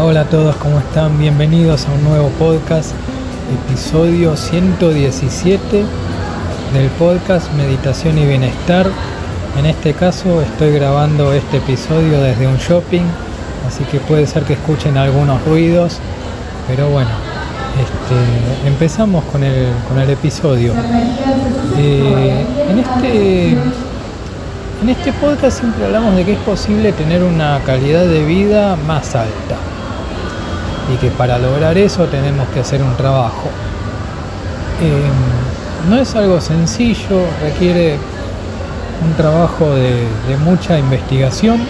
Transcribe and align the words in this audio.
Hola, 0.00 0.22
a 0.22 0.24
todos, 0.24 0.56
¿cómo 0.56 0.78
están? 0.78 1.18
Bienvenidos 1.18 1.86
a 1.86 1.92
un 1.92 2.02
nuevo 2.04 2.28
podcast, 2.38 2.92
episodio 3.68 4.36
117 4.36 5.84
del 6.72 6.88
podcast 6.98 7.52
Meditación 7.52 8.16
y 8.16 8.24
Bienestar. 8.24 8.86
En 9.58 9.66
este 9.66 9.92
caso 9.92 10.40
estoy 10.40 10.72
grabando 10.72 11.34
este 11.34 11.58
episodio 11.58 12.22
desde 12.22 12.46
un 12.46 12.56
shopping, 12.56 13.02
así 13.68 13.84
que 13.84 13.98
puede 13.98 14.26
ser 14.26 14.44
que 14.44 14.54
escuchen 14.54 14.96
algunos 14.96 15.44
ruidos, 15.44 15.98
pero 16.66 16.88
bueno, 16.88 17.10
este, 17.78 18.68
empezamos 18.68 19.22
con 19.24 19.44
el, 19.44 19.68
con 19.88 19.98
el 19.98 20.08
episodio. 20.08 20.72
Eh, 21.76 22.46
en 22.70 22.78
este 22.78 23.50
en 24.82 24.88
este 24.88 25.12
podcast 25.12 25.60
siempre 25.60 25.84
hablamos 25.84 26.16
de 26.16 26.24
que 26.24 26.32
es 26.32 26.40
posible 26.40 26.92
tener 26.92 27.22
una 27.22 27.60
calidad 27.64 28.06
de 28.06 28.24
vida 28.24 28.74
más 28.86 29.14
alta 29.14 29.71
y 30.92 30.96
que 30.96 31.10
para 31.10 31.38
lograr 31.38 31.76
eso 31.78 32.04
tenemos 32.06 32.46
que 32.48 32.60
hacer 32.60 32.82
un 32.82 32.94
trabajo. 32.96 33.48
Em, 34.80 35.90
no 35.90 35.98
es 36.00 36.14
algo 36.14 36.40
sencillo, 36.40 37.24
requiere 37.42 37.98
un 39.04 39.14
trabajo 39.14 39.74
de, 39.74 40.06
mucha 40.44 40.78
investigación. 40.78 41.60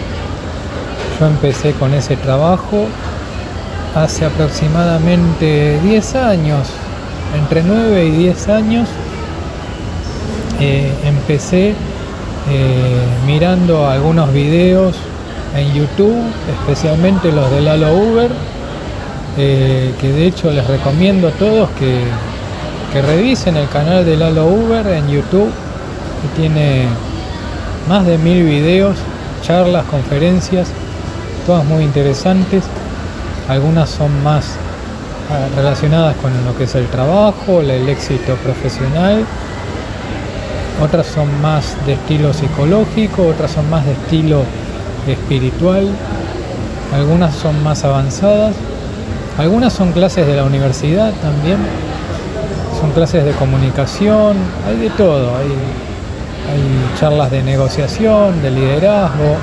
Yo 1.19 1.27
empecé 1.27 1.73
con 1.73 1.95
ese 1.95 2.17
trabajo 2.17 2.87
hace 3.95 4.25
aproximadamente 4.25 5.79
10 5.83 6.15
años, 6.17 6.69
entre 7.39 7.63
9 7.63 8.05
y 8.07 8.11
10 8.11 8.49
años, 8.49 8.89
eh, 10.61 10.93
empecé 11.05 11.71
eh, 11.71 11.75
mirando 13.27 13.89
algunos 13.89 14.33
videos 14.33 14.97
en 15.57 15.75
YouTube, 15.75 16.23
especialmente 16.61 17.31
los 17.33 17.51
de 17.51 17.61
Lalo 17.61 17.95
Uber, 17.95 18.31
eh, 19.39 19.95
que 20.01 20.13
de 20.13 20.27
hecho 20.27 20.51
les 20.51 20.67
recomiendo 20.67 21.29
a 21.29 21.31
todos 21.33 21.71
que, 21.71 22.01
que 22.93 23.03
revisen 23.03 23.57
el 23.57 23.69
canal 23.69 24.05
de 24.05 24.17
Lalo 24.17 24.47
Uber 24.47 24.87
en 24.87 25.09
YouTube, 25.09 25.51
que 26.21 26.41
tiene 26.41 26.87
más 27.89 28.07
de 28.07 28.19
mil 28.19 28.45
videos, 28.45 28.97
charlas, 29.43 29.85
conferencias, 29.87 30.69
todas 31.47 31.65
muy 31.65 31.85
interesantes. 31.85 32.65
Algunas 33.49 33.91
son 33.91 34.23
más 34.23 34.57
ah, 35.31 35.49
relacionadas 35.57 36.17
con 36.17 36.33
lo 36.45 36.57
que 36.57 36.65
es 36.65 36.75
el 36.75 36.87
trabajo, 36.87 37.61
el 37.61 37.89
éxito 37.89 38.35
profesional, 38.37 39.25
otras 40.81 41.07
son 41.07 41.29
más 41.41 41.77
de 41.87 41.95
estilo 41.95 42.33
psicológico, 42.33 43.27
otras 43.27 43.53
son 43.53 43.69
más 43.71 43.85
de 43.85 43.93
estilo 43.93 44.43
espiritual, 45.07 45.89
algunas 46.95 47.35
son 47.35 47.63
más 47.63 47.85
avanzadas, 47.85 48.55
algunas 49.39 49.73
son 49.73 49.93
clases 49.93 50.27
de 50.27 50.37
la 50.37 50.45
universidad 50.45 51.13
también, 51.23 51.57
son 52.79 52.91
clases 52.91 53.25
de 53.25 53.33
comunicación, 53.33 54.37
hay 54.69 54.77
de 54.77 54.91
todo, 54.91 55.37
hay, 55.37 55.49
charlas 56.99 57.31
de 57.31 57.43
negociación, 57.43 58.43
de 58.43 58.51
liderazgo, 58.51 59.37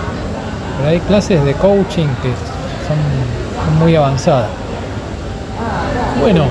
pero 0.78 0.90
hay 0.90 1.00
clases 1.00 1.44
de 1.44 1.54
coaching 1.54 2.08
que 2.22 2.32
son, 2.86 3.80
muy 3.80 3.96
avanzadas. 3.96 4.50
Bueno, 6.22 6.46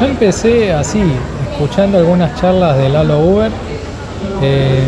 yo 0.00 0.06
empecé 0.06 0.72
así, 0.72 1.02
escuchando 1.50 1.98
algunas 1.98 2.34
charlas 2.40 2.76
de 2.76 2.88
Lalo 2.88 3.20
Uber. 3.20 3.50
Eh, 4.42 4.82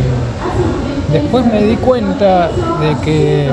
después 1.13 1.47
me 1.47 1.63
di 1.63 1.77
cuenta 1.77 2.51
de 2.81 2.97
que 3.03 3.51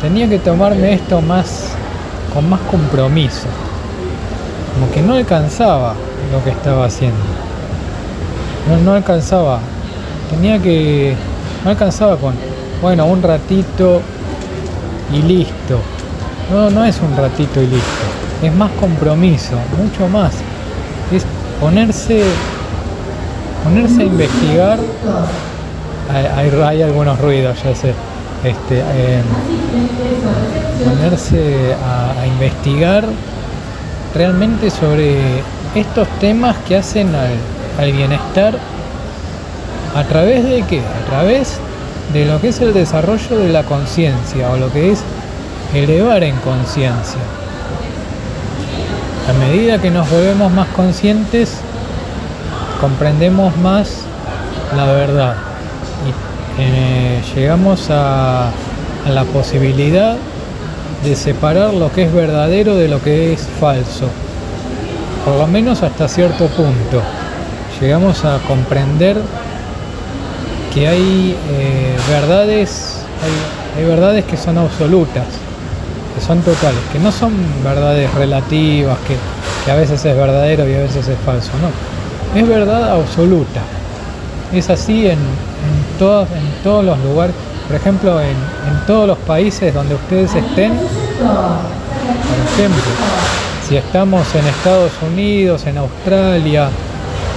tenía 0.00 0.28
que 0.28 0.38
tomarme 0.38 0.94
esto 0.94 1.20
más 1.20 1.75
con 2.36 2.50
más 2.50 2.60
compromiso. 2.70 3.46
Como 4.74 4.92
que 4.92 5.00
no 5.00 5.14
alcanzaba 5.14 5.94
lo 6.30 6.44
que 6.44 6.50
estaba 6.50 6.84
haciendo. 6.84 7.16
No, 8.68 8.76
no 8.84 8.92
alcanzaba. 8.92 9.58
Tenía 10.28 10.60
que. 10.60 11.16
No 11.64 11.70
alcanzaba 11.70 12.18
con, 12.18 12.34
bueno, 12.82 13.06
un 13.06 13.22
ratito 13.22 14.02
y 15.14 15.22
listo. 15.22 15.80
No, 16.52 16.68
no 16.68 16.84
es 16.84 17.00
un 17.00 17.16
ratito 17.16 17.62
y 17.62 17.68
listo. 17.68 18.04
Es 18.42 18.54
más 18.54 18.70
compromiso, 18.72 19.56
mucho 19.78 20.06
más. 20.06 20.34
Es 21.10 21.24
ponerse 21.58 22.22
ponerse 23.64 24.02
a 24.02 24.04
investigar, 24.04 24.78
hay, 26.12 26.82
algunos 26.82 27.18
ruidos, 27.18 27.56
ya 27.64 27.74
sé, 27.74 27.94
este, 28.44 28.78
em, 28.78 29.24
ponerse 30.84 31.74
a, 31.84 32.05
investigar 32.26 33.04
realmente 34.14 34.70
sobre 34.70 35.16
estos 35.74 36.08
temas 36.20 36.56
que 36.66 36.76
hacen 36.76 37.12
al, 37.14 37.92
bienestar 37.92 38.58
a 39.94 40.04
través 40.04 40.44
de 40.44 40.62
qué? 40.62 40.80
A 40.80 41.10
través 41.10 41.58
de 42.12 42.24
lo 42.24 42.40
que 42.40 42.48
es 42.48 42.60
el 42.60 42.72
desarrollo 42.72 43.38
de 43.38 43.48
la 43.50 43.62
conciencia 43.64 44.50
o 44.50 44.56
lo 44.56 44.72
que 44.72 44.92
es 44.92 45.00
elevar 45.74 46.22
en 46.22 46.36
conciencia. 46.36 47.20
A 49.28 49.32
medida 49.34 49.80
que 49.80 49.90
nos 49.90 50.08
volvemos 50.10 50.52
más 50.52 50.68
conscientes, 50.68 51.58
comprendemos 52.80 53.56
más 53.56 54.02
la 54.74 54.86
verdad 54.86 55.34
y 56.06 56.62
eh, 56.62 57.22
llegamos 57.34 57.88
a, 57.90 58.50
la 59.08 59.22
posibilidad 59.24 60.16
de 61.04 61.16
separar 61.16 61.74
lo 61.74 61.92
que 61.92 62.04
es 62.04 62.12
verdadero 62.12 62.74
de 62.76 62.88
lo 62.88 63.02
que 63.02 63.32
es 63.32 63.46
falso, 63.60 64.08
por 65.24 65.36
lo 65.36 65.46
menos 65.46 65.82
hasta 65.82 66.08
cierto 66.08 66.46
punto. 66.48 67.02
Llegamos 67.80 68.24
a 68.24 68.38
comprender 68.46 69.18
que 70.72 70.88
hay 70.88 71.36
eh, 71.50 71.96
verdades, 72.08 73.02
hay, 73.76 73.84
verdades 73.84 74.24
que 74.24 74.36
son 74.36 74.58
absolutas, 74.58 75.26
que 76.14 76.20
son 76.24 76.40
totales, 76.40 76.80
que 76.92 76.98
no 76.98 77.12
son 77.12 77.32
verdades 77.62 78.12
relativas, 78.14 78.98
que, 79.06 79.16
a 79.70 79.74
veces 79.74 80.04
es 80.04 80.16
verdadero 80.16 80.68
y 80.68 80.74
a 80.74 80.78
veces 80.78 81.08
es 81.08 81.18
falso, 81.24 81.50
no 81.60 81.96
es 82.38 82.46
verdad 82.46 83.00
absoluta. 83.00 83.62
Es 84.52 84.70
así 84.70 85.06
en, 85.06 85.18
en 85.18 85.98
todos 85.98 86.84
los 86.84 86.98
lugares. 87.00 87.34
Por 87.66 87.76
ejemplo, 87.76 88.20
en, 88.20 88.36
todos 88.86 89.08
los 89.08 89.18
países 89.18 89.74
donde 89.74 89.96
ustedes 89.96 90.32
estén, 90.34 90.72
por 90.74 92.54
ejemplo, 92.54 92.82
si 93.66 93.76
estamos 93.76 94.32
en 94.36 94.46
Estados 94.46 94.92
Unidos, 95.02 95.66
en 95.66 95.78
Australia, 95.78 96.68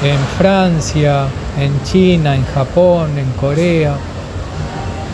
en 0.03 0.19
Francia, 0.37 1.25
en 1.59 1.81
China, 1.83 2.35
en 2.35 2.45
Japón, 2.45 3.17
en 3.17 3.31
Corea, 3.31 3.95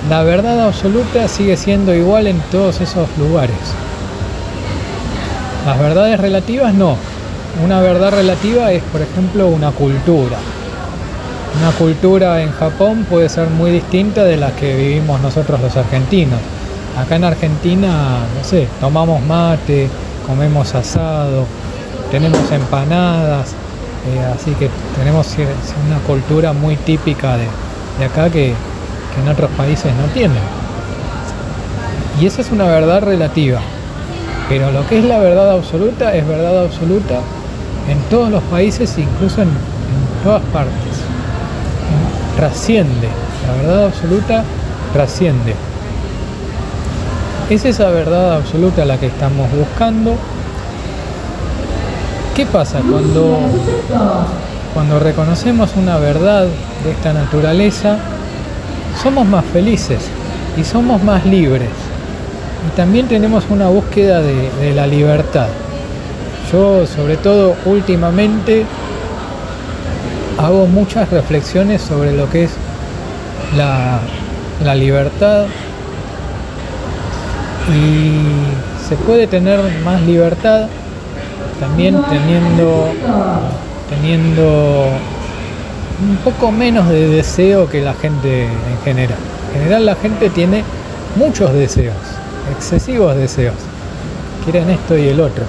la 0.10 0.24
verdad 0.24 0.68
absoluta 0.68 1.30
sigue 1.30 1.56
siendo 1.56 1.96
igual 1.96 2.28
en 2.28 2.40
todos 2.52 2.82
esos 2.82 3.08
lugares. 3.18 3.56
Las 5.66 5.80
verdades 5.80 6.20
relativas 6.20 6.74
no, 6.74 6.98
una 7.64 7.80
verdad 7.80 8.12
relativa 8.12 8.74
es, 8.74 8.84
por 8.84 9.02
ejemplo, 9.02 9.48
una 9.48 9.72
cultura. 9.72 10.38
Una 11.60 11.72
cultura 11.72 12.42
en 12.42 12.52
Japón 12.52 13.06
puede 13.10 13.30
ser 13.30 13.50
muy 13.50 13.72
distinta 13.72 14.24
de 14.24 14.38
la 14.38 14.52
que 14.52 14.76
vivimos 14.76 15.22
nosotros 15.22 15.60
los 15.62 15.76
argentinos. 15.78 16.40
Acá 16.98 17.16
en 17.16 17.24
Argentina, 17.24 18.20
no 18.38 18.44
sé, 18.44 18.68
tomamos 18.80 19.22
mate, 19.22 19.90
comemos 20.28 20.74
asado, 20.76 21.46
tenemos 22.12 22.52
empanadas, 22.52 23.52
eh, 24.08 24.34
así 24.36 24.52
que 24.52 24.70
tenemos 24.98 25.28
una 25.88 26.00
cultura 26.06 26.54
muy 26.54 26.76
típica 26.78 27.38
de, 27.38 28.06
acá 28.06 28.30
que, 28.30 28.54
que 29.14 29.22
en 29.22 29.30
otros 29.30 29.50
países 29.52 29.92
no 29.96 30.08
tienen. 30.14 30.44
Y 32.20 32.26
esa 32.26 32.42
es 32.42 32.52
una 32.52 32.66
verdad 32.66 33.02
relativa. 33.02 33.60
Pero 34.48 34.72
lo 34.72 34.88
que 34.88 35.00
es 35.00 35.06
la 35.06 35.18
verdad 35.18 35.52
absoluta 35.52 36.16
es 36.16 36.28
verdad 36.28 36.66
absoluta 36.66 37.20
en 37.90 38.00
todos 38.10 38.30
los 38.30 38.44
países, 38.44 38.96
incluso 38.98 39.42
en, 39.42 39.50
todas 40.24 40.42
partes. 40.54 40.85
Trasciende, 42.36 43.08
la 43.48 43.62
verdad 43.62 43.86
absoluta 43.86 44.44
trasciende. 44.92 45.56
Es 47.50 47.64
esa 47.64 47.90
verdad 47.90 48.36
absoluta 48.36 48.86
la 48.86 48.98
que 48.98 49.08
estamos 49.08 49.50
buscando. 49.52 50.16
¿Qué 52.36 52.46
pasa 52.46 52.80
cuando, 52.80 53.38
cuando 54.74 55.00
reconocemos 55.00 55.72
una 55.78 55.98
verdad 55.98 56.48
de 56.84 56.92
esta 56.92 57.14
naturaleza? 57.14 57.98
Somos 59.02 59.26
más 59.26 59.46
felices 59.46 60.00
y 60.58 60.64
somos 60.64 61.02
más 61.04 61.26
libres. 61.26 61.70
Y 62.68 62.76
también 62.76 63.08
tenemos 63.08 63.46
una 63.50 63.68
búsqueda 63.68 64.22
de 64.22 64.74
la 64.76 64.88
libertad. 64.88 65.48
Yo 66.52 66.86
sobre 66.86 67.18
todo 67.18 67.56
últimamente 67.66 68.66
hago 70.38 70.68
muchas 70.68 71.10
reflexiones 71.10 71.82
sobre 71.82 72.12
lo 72.12 72.30
que 72.30 72.46
es 72.46 72.52
la, 73.56 74.00
libertad 74.76 75.46
y 77.70 78.88
se 78.88 78.96
puede 78.96 79.28
tener 79.28 79.60
más 79.84 80.02
libertad 80.02 80.68
también 81.60 82.02
teniendo, 82.10 82.90
teniendo 83.90 84.88
un 86.02 86.18
poco 86.18 86.52
menos 86.52 86.90
de 86.90 87.08
deseo 87.08 87.70
que 87.70 87.82
la 87.82 87.94
gente 87.94 88.46
en 88.46 88.80
general. 88.84 89.18
En 89.54 89.62
general 89.62 89.86
la 89.86 89.96
gente 89.96 90.30
tiene 90.30 90.64
muchos 91.16 91.54
deseos, 91.54 91.96
excesivos 92.56 93.16
deseos. 93.16 93.56
Quieren 94.44 94.70
esto 94.70 94.98
y 94.98 95.08
el 95.08 95.20
otro. 95.20 95.46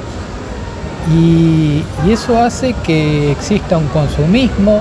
Y, 1.13 1.83
eso 2.11 2.39
hace 2.39 2.73
que 2.85 3.31
exista 3.31 3.79
un 3.79 3.89
consumismo, 3.89 4.81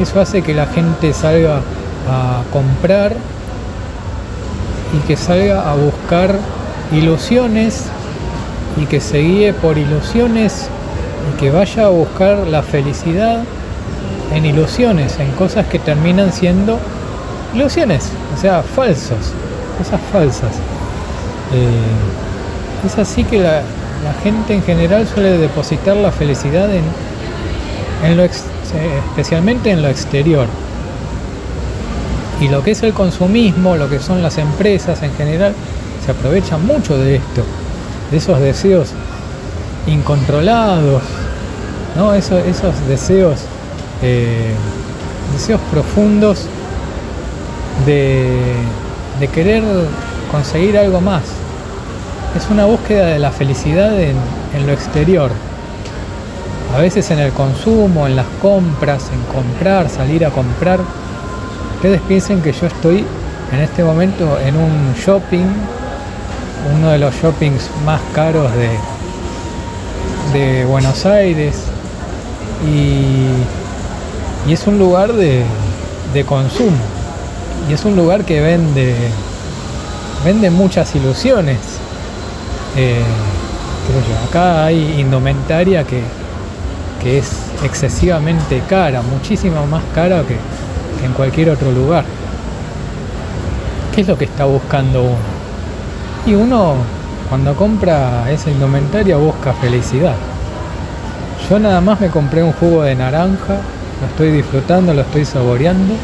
eso 0.00 0.20
hace 0.20 0.42
que 0.42 0.54
la 0.54 0.66
gente 0.66 1.12
salga 1.12 1.60
a 2.08 2.42
comprar 2.52 3.14
y 4.94 5.06
que 5.06 5.16
salga 5.16 5.70
a 5.70 5.74
buscar 5.74 6.36
ilusiones 6.92 7.84
y 8.80 8.86
que 8.86 9.00
se 9.00 9.18
guíe 9.18 9.52
por 9.52 9.78
ilusiones 9.78 10.68
y 11.32 11.40
que 11.40 11.50
vaya 11.50 11.86
a 11.86 11.88
buscar 11.88 12.46
la 12.46 12.62
felicidad 12.62 13.42
en 14.34 14.44
ilusiones, 14.44 15.18
en 15.18 15.30
cosas 15.32 15.66
que 15.66 15.78
terminan 15.78 16.32
siendo 16.32 16.78
ilusiones, 17.54 18.10
o 18.36 18.40
sea, 18.40 18.62
falsos, 18.62 19.32
cosas 19.78 20.00
falsas. 20.12 20.56
Eh, 21.54 22.86
es 22.86 22.98
así 22.98 23.24
que 23.24 23.38
la, 23.38 23.62
gente 24.14 24.54
en 24.54 24.62
general 24.62 25.06
suele 25.06 25.38
depositar 25.38 25.96
la 25.96 26.12
felicidad 26.12 26.68
en, 26.72 28.16
lo 28.16 28.24
especialmente 28.24 29.70
en 29.70 29.82
lo 29.82 29.88
exterior. 29.88 30.46
Y 32.40 32.48
lo 32.48 32.62
que 32.62 32.72
es 32.72 32.82
el 32.82 32.92
consumismo, 32.92 33.76
lo 33.76 33.88
que 33.88 33.98
son 33.98 34.22
las 34.22 34.38
empresas 34.38 35.02
en 35.02 35.12
general, 35.14 35.54
se 36.04 36.12
aprovechan 36.12 36.64
mucho 36.66 36.98
de 36.98 37.16
esto, 37.16 37.42
de 38.10 38.16
esos 38.18 38.38
deseos 38.40 38.90
incontrolados, 39.86 41.02
¿no? 41.96 42.14
esos, 42.14 42.42
deseos, 42.88 43.40
eh, 44.02 44.52
deseos 45.32 45.60
profundos 45.70 46.46
de, 47.84 49.28
querer 49.34 49.62
conseguir 50.30 50.78
algo 50.78 51.00
más. 51.00 51.22
Es 52.36 52.50
una 52.50 52.66
búsqueda 52.66 53.06
de 53.06 53.18
la 53.18 53.30
felicidad 53.30 53.98
en, 53.98 54.14
lo 54.66 54.72
exterior. 54.72 55.30
A 56.76 56.78
veces 56.78 57.10
en 57.10 57.18
el 57.18 57.32
consumo, 57.32 58.06
en 58.06 58.14
las 58.14 58.26
compras, 58.42 59.10
en 59.10 59.22
comprar, 59.34 59.88
salir 59.88 60.26
a 60.26 60.30
comprar. 60.30 60.80
Ustedes 61.76 62.02
piensen 62.02 62.42
que 62.42 62.52
yo 62.52 62.66
estoy 62.66 63.06
en 63.52 63.60
este 63.60 63.82
momento 63.82 64.38
en 64.38 64.54
un 64.54 64.94
shopping 64.94 65.46
uno 66.74 66.90
de 66.90 66.98
los 66.98 67.14
shoppings 67.14 67.70
más 67.86 68.02
caros 68.12 68.50
de, 68.52 68.68
de 70.38 70.64
Buenos 70.66 71.06
Aires 71.06 71.56
y, 72.66 73.28
es 74.52 74.66
un 74.66 74.78
lugar 74.78 75.12
de, 75.14 75.42
consumo 76.26 76.76
y 77.68 77.72
es 77.72 77.84
un 77.84 77.96
lugar 77.96 78.24
que 78.24 78.40
vende 78.40 78.94
vende 80.24 80.50
muchas 80.50 80.94
ilusiones 80.94 81.58
eh, 82.76 83.02
acá 84.28 84.66
hay 84.66 85.00
indumentaria 85.00 85.84
que, 85.84 86.02
que, 87.02 87.18
es 87.18 87.32
excesivamente 87.62 88.62
cara 88.68 89.00
muchísimo 89.02 89.66
más 89.66 89.82
cara 89.94 90.22
que, 90.22 90.36
que 91.00 91.06
en 91.06 91.12
cualquier 91.12 91.50
otro 91.50 91.72
lugar 91.72 92.04
¿qué 93.96 94.02
es 94.02 94.08
lo 94.08 94.18
que 94.18 94.26
está 94.26 94.44
buscando 94.44 95.04
uno? 95.04 95.16
Y 96.26 96.34
uno 96.34 96.74
cuando 97.30 97.54
compra 97.56 98.30
esa 98.30 98.50
indumentaria 98.50 99.16
busca 99.16 99.54
felicidad. 99.54 100.14
Yo 101.48 101.58
nada 101.58 101.80
más 101.80 101.98
me 101.98 102.08
compré 102.08 102.42
un 102.42 102.52
jugo 102.52 102.82
de 102.82 102.94
naranja, 102.94 103.54
lo 104.00 104.06
estoy 104.06 104.32
disfrutando, 104.32 104.92
lo 104.92 105.00
estoy 105.00 105.24
saboreando. 105.24 105.94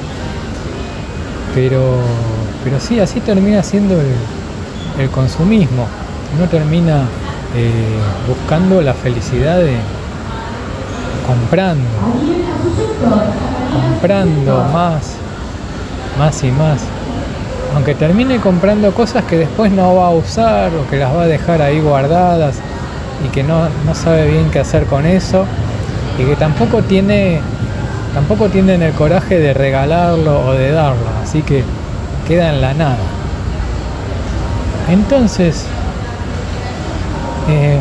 Pero, 1.54 1.98
pero 2.64 2.80
sí, 2.80 2.98
así 2.98 3.20
termina 3.20 3.62
siendo 3.62 4.00
el, 4.00 5.10
consumismo. 5.10 5.86
Uno 6.36 6.48
termina 6.48 7.02
eh, 7.56 7.98
buscando 8.26 8.80
la 8.80 8.94
felicidad 8.94 9.58
de 9.58 9.76
comprando, 11.26 11.88
comprando 13.72 14.64
más, 14.72 15.14
más 16.18 16.42
y 16.42 16.50
más 16.50 16.80
aunque 17.74 17.94
termine 17.94 18.38
comprando 18.38 18.92
cosas 18.92 19.24
que 19.24 19.38
después 19.38 19.72
no 19.72 19.94
va 19.94 20.08
a 20.08 20.10
usar 20.10 20.72
o 20.74 20.88
que 20.90 20.98
las 20.98 21.14
va 21.14 21.22
a 21.22 21.26
dejar 21.26 21.62
ahí 21.62 21.80
guardadas 21.80 22.56
y 23.24 23.28
que 23.28 23.42
no, 23.42 23.68
sabe 23.94 24.28
bien 24.30 24.50
qué 24.50 24.58
hacer 24.58 24.86
con 24.86 25.06
eso 25.06 25.46
y 26.18 26.24
que 26.24 26.36
tampoco 26.36 26.82
tiene 26.82 27.40
tampoco 28.14 28.48
tienen 28.48 28.82
el 28.82 28.92
coraje 28.92 29.38
de 29.38 29.54
regalarlo 29.54 30.46
o 30.46 30.52
de 30.52 30.70
darlo, 30.70 31.06
así 31.22 31.40
que 31.40 31.64
queda 32.28 32.50
en 32.50 32.60
la 32.60 32.74
nada. 32.74 32.98
Entonces, 34.90 35.64
em, 37.48 37.80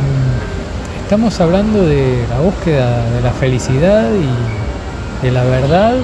estamos 1.04 1.40
hablando 1.40 1.86
de 1.86 2.26
la 2.30 2.40
búsqueda 2.40 3.10
de 3.12 3.22
la 3.22 3.32
felicidad 3.32 4.10
y 4.12 5.26
de 5.26 5.32
la 5.32 5.44
verdad 5.44 5.96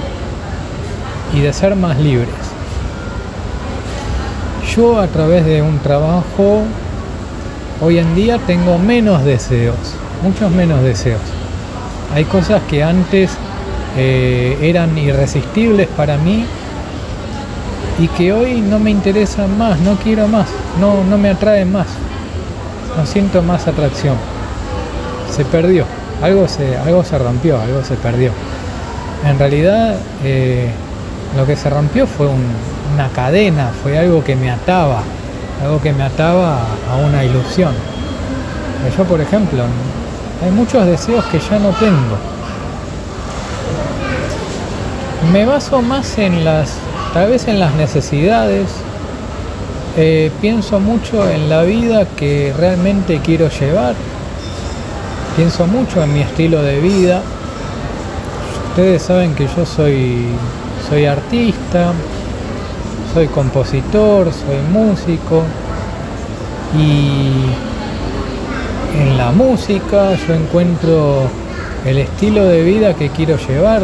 y 1.34 1.40
de 1.40 1.52
ser 1.52 1.76
más 1.76 1.98
libres 1.98 2.48
yo 4.78 5.00
a 5.00 5.08
través 5.08 5.44
de 5.44 5.60
un 5.60 5.78
trabajo 5.80 6.62
hoy 7.80 7.98
en 7.98 8.14
día 8.14 8.38
tengo 8.46 8.78
menos 8.78 9.24
deseos, 9.24 9.76
muchos 10.22 10.52
menos 10.52 10.82
deseos. 10.82 11.20
Hay 12.14 12.24
cosas 12.24 12.62
que 12.70 12.84
antes 12.84 13.30
eh, 13.96 14.56
eran 14.62 14.96
irresistibles 14.96 15.88
para 15.88 16.16
mí 16.18 16.44
y 17.98 18.08
que 18.08 18.32
hoy 18.32 18.60
no 18.60 18.78
me 18.78 18.90
interesan 18.90 19.58
más, 19.58 19.80
no 19.80 19.96
quiero 19.96 20.28
más, 20.28 20.46
no, 20.80 21.02
no 21.02 21.18
me 21.18 21.30
atraen 21.30 21.72
más, 21.72 21.88
no 22.98 23.06
siento 23.06 23.42
más 23.42 23.68
atracción. 23.68 24.16
Se 25.30 25.44
perdió, 25.44 25.84
algo 26.20 26.48
se, 26.48 26.76
algo 26.76 27.04
se 27.04 27.16
rompió, 27.16 27.60
algo 27.60 27.84
se 27.84 27.94
perdió. 27.94 28.32
En 29.24 29.38
realidad 29.38 29.94
eh, 30.24 30.68
lo 31.36 31.46
que 31.46 31.54
se 31.54 31.70
rompió 31.70 32.08
fue 32.08 32.26
un, 32.26 32.42
una 32.94 33.08
cadena, 33.10 33.70
fue 33.82 33.96
algo 33.96 34.24
que 34.24 34.34
me 34.34 34.50
ataba, 34.50 35.02
algo 35.62 35.80
que 35.80 35.92
me 35.92 36.02
ataba 36.02 36.58
a 36.90 36.96
una 36.96 37.22
ilusión. 37.24 37.72
Yo, 38.96 39.04
por 39.04 39.20
ejemplo, 39.20 39.62
hay 40.44 40.50
muchos 40.50 40.84
deseos 40.84 41.24
que 41.26 41.38
ya 41.38 41.60
no 41.60 41.70
tengo. 41.70 42.16
Me 45.32 45.46
baso 45.46 45.82
más 45.82 46.18
en 46.18 46.44
las, 46.44 46.74
tal 47.14 47.30
vez 47.30 47.46
en 47.46 47.60
las 47.60 47.74
necesidades. 47.74 48.66
Eh, 50.00 50.30
pienso 50.40 50.78
mucho 50.78 51.28
en 51.28 51.50
la 51.50 51.64
vida 51.64 52.06
que 52.16 52.54
realmente 52.56 53.18
quiero 53.18 53.48
llevar. 53.48 53.96
Pienso 55.34 55.66
mucho 55.66 56.00
en 56.04 56.14
mi 56.14 56.20
estilo 56.20 56.62
de 56.62 56.78
vida. 56.78 57.20
Ustedes 58.68 59.02
saben 59.02 59.34
que 59.34 59.48
yo 59.48 59.66
soy, 59.66 60.26
soy 60.88 61.06
artista, 61.06 61.94
soy 63.12 63.26
compositor, 63.26 64.30
soy 64.32 64.60
músico 64.72 65.42
y 66.78 67.32
en 69.02 69.18
la 69.18 69.32
música 69.32 70.14
yo 70.28 70.34
encuentro 70.34 71.22
el 71.84 71.98
estilo 71.98 72.44
de 72.44 72.62
vida 72.62 72.94
que 72.94 73.08
quiero 73.08 73.36
llevar. 73.36 73.82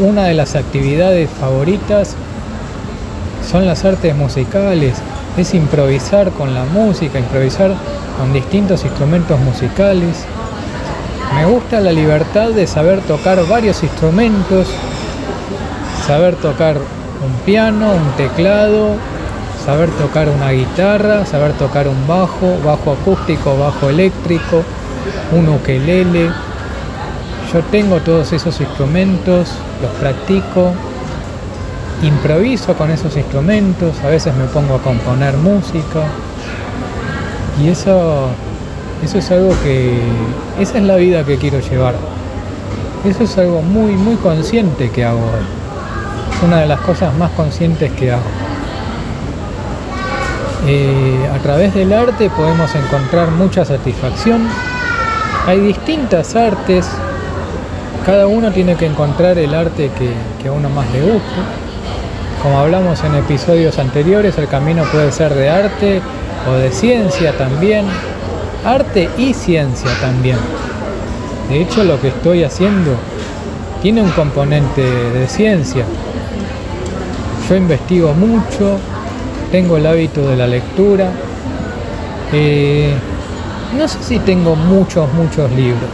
Una 0.00 0.24
de 0.24 0.32
las 0.32 0.56
actividades 0.56 1.28
favoritas 1.38 2.16
son 3.50 3.66
las 3.66 3.84
artes 3.84 4.14
musicales, 4.14 4.94
es 5.36 5.54
improvisar 5.54 6.30
con 6.30 6.54
la 6.54 6.64
música, 6.64 7.18
improvisar 7.18 7.74
con 8.18 8.32
distintos 8.32 8.84
instrumentos 8.84 9.40
musicales. 9.40 10.24
Me 11.34 11.46
gusta 11.46 11.80
la 11.80 11.92
libertad 11.92 12.50
de 12.50 12.66
saber 12.66 13.00
tocar 13.00 13.44
varios 13.48 13.82
instrumentos, 13.82 14.68
saber 16.06 16.36
tocar 16.36 16.76
un 16.76 17.32
piano, 17.44 17.92
un 17.92 18.10
teclado, 18.16 18.94
saber 19.64 19.90
tocar 19.90 20.28
una 20.28 20.50
guitarra, 20.50 21.26
saber 21.26 21.52
tocar 21.54 21.88
un 21.88 22.06
bajo, 22.06 22.56
bajo 22.64 22.92
acústico, 22.92 23.58
bajo 23.58 23.90
eléctrico, 23.90 24.62
un 25.32 25.48
ukelele. 25.48 26.30
Yo 27.52 27.60
tengo 27.72 27.98
todos 27.98 28.32
esos 28.32 28.60
instrumentos, 28.60 29.48
los 29.82 29.90
practico, 29.98 30.72
improviso 32.02 32.74
con 32.74 32.90
esos 32.90 33.16
instrumentos, 33.16 33.98
a 34.04 34.08
veces 34.08 34.34
me 34.34 34.44
pongo 34.46 34.76
a 34.76 34.78
componer 34.78 35.36
música 35.36 36.00
y 37.62 37.68
eso, 37.68 38.28
eso 39.04 39.18
es 39.18 39.30
algo 39.30 39.54
que, 39.62 39.98
esa 40.58 40.78
es 40.78 40.84
la 40.84 40.96
vida 40.96 41.24
que 41.24 41.36
quiero 41.36 41.60
llevar. 41.60 41.94
Eso 43.04 43.24
es 43.24 43.38
algo 43.38 43.62
muy, 43.62 43.92
muy 43.92 44.16
consciente 44.16 44.90
que 44.90 45.04
hago 45.04 45.20
hoy 45.20 45.60
una 46.42 46.60
de 46.60 46.66
las 46.66 46.80
cosas 46.80 47.14
más 47.16 47.30
conscientes 47.32 47.92
que 47.92 48.12
hago. 48.12 48.22
Eh, 50.66 51.28
a 51.34 51.38
través 51.38 51.74
del 51.74 51.92
arte 51.92 52.30
podemos 52.30 52.74
encontrar 52.74 53.30
mucha 53.30 53.64
satisfacción. 53.64 54.46
Hay 55.46 55.60
distintas 55.60 56.36
artes, 56.36 56.88
cada 58.06 58.26
uno 58.26 58.50
tiene 58.52 58.76
que 58.76 58.86
encontrar 58.86 59.38
el 59.38 59.54
arte 59.54 59.90
que, 60.42 60.48
a 60.48 60.52
uno 60.52 60.68
más 60.70 60.90
le 60.92 61.02
guste. 61.02 61.59
Como 62.42 62.58
hablamos 62.58 63.04
en 63.04 63.14
episodios 63.16 63.78
anteriores, 63.78 64.38
el 64.38 64.48
camino 64.48 64.82
puede 64.84 65.12
ser 65.12 65.34
de 65.34 65.50
arte 65.50 66.00
o 66.48 66.54
de 66.54 66.72
ciencia 66.72 67.36
también. 67.36 67.84
Arte 68.64 69.10
y 69.18 69.34
ciencia 69.34 69.90
también. 70.00 70.38
De 71.50 71.60
hecho, 71.60 71.84
lo 71.84 72.00
que 72.00 72.08
estoy 72.08 72.44
haciendo 72.44 72.96
tiene 73.82 74.00
un 74.00 74.10
componente 74.10 74.80
de 74.82 75.28
ciencia. 75.28 75.84
Yo 77.46 77.56
investigo 77.56 78.14
mucho, 78.14 78.78
tengo 79.52 79.76
el 79.76 79.84
hábito 79.84 80.26
de 80.26 80.36
la 80.36 80.46
lectura. 80.46 81.10
Eh, 82.32 82.94
no 83.76 83.86
sé 83.86 83.98
si 84.02 84.18
tengo 84.18 84.56
muchos, 84.56 85.12
muchos 85.12 85.50
libros, 85.52 85.90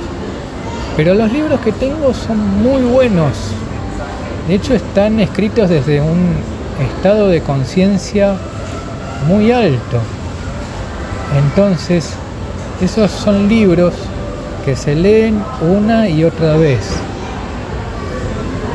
pero 0.96 1.12
los 1.14 1.32
libros 1.32 1.58
que 1.60 1.72
tengo 1.72 2.14
son 2.14 2.62
muy 2.62 2.82
buenos. 2.82 3.32
De 4.48 4.54
hecho, 4.54 4.74
están 4.74 5.18
escritos 5.18 5.68
desde 5.68 6.00
un 6.00 6.34
estado 6.80 7.28
de 7.28 7.40
conciencia 7.40 8.34
muy 9.26 9.50
alto. 9.50 10.00
Entonces, 11.36 12.12
esos 12.80 13.10
son 13.10 13.48
libros 13.48 13.92
que 14.64 14.76
se 14.76 14.94
leen 14.94 15.42
una 15.60 16.08
y 16.08 16.22
otra 16.22 16.56
vez. 16.56 16.80